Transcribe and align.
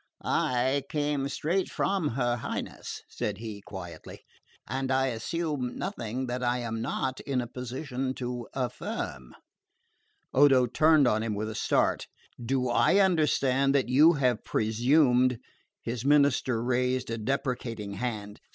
"I 0.25 0.81
come 0.89 1.29
straight 1.29 1.69
from 1.69 2.07
her 2.17 2.37
Highness," 2.37 3.03
said 3.07 3.37
he 3.37 3.61
quietly, 3.61 4.23
"and 4.67 4.89
I 4.89 5.09
assume 5.09 5.77
nothing 5.77 6.25
that 6.25 6.41
I 6.43 6.57
am 6.57 6.81
not 6.81 7.19
in 7.19 7.39
a 7.39 7.45
position 7.45 8.15
to 8.15 8.47
affirm." 8.55 9.35
Odo 10.33 10.65
turned 10.65 11.07
on 11.07 11.21
him 11.21 11.35
with 11.35 11.51
a 11.51 11.53
start. 11.53 12.07
"Do 12.43 12.67
I 12.67 12.97
understand 12.97 13.75
that 13.75 13.89
you 13.89 14.13
have 14.13 14.43
presumed?" 14.43 15.37
His 15.83 16.03
minister 16.03 16.63
raised 16.63 17.11
a 17.11 17.19
deprecating 17.19 17.91
hand. 17.93 18.39